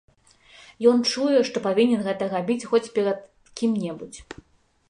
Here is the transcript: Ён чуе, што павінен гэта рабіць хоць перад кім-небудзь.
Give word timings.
Ён 0.91 1.03
чуе, 1.11 1.43
што 1.49 1.57
павінен 1.67 2.01
гэта 2.07 2.31
рабіць 2.35 2.67
хоць 2.73 2.91
перад 2.99 3.19
кім-небудзь. 3.63 4.19